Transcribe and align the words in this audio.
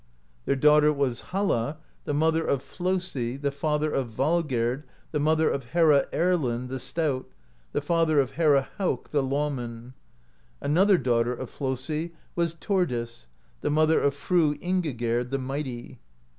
Their 0.45 0.55
daughter 0.55 0.91
was 0.91 1.21
Halla, 1.29 1.77
tlie 2.07 2.15
mother 2.15 2.43
of 2.43 2.63
Flosi, 2.63 3.37
the 3.39 3.51
father 3.51 3.91
of 3.91 4.09
Valgerd, 4.09 4.83
the 5.11 5.19
mother 5.19 5.47
of 5.51 5.63
Herra 5.73 6.07
Erlend, 6.11 6.69
the 6.69 6.79
Stout, 6.79 7.29
the 7.71 7.81
father 7.81 8.19
of 8.19 8.31
Herra 8.31 8.67
Hauk 8.79 9.11
the 9.11 9.21
Lawman, 9.21 9.93
Another 10.59 10.97
daughter 10.97 11.35
of 11.35 11.51
Flosi 11.51 12.13
was 12.35 12.53
Thordis, 12.55 13.27
the 13.61 13.69
mother 13.69 13.99
of 13.99 14.15
Fru 14.15 14.55
Ingigerd 14.57 15.29
the 15.29 15.37
Mighty. 15.37 15.99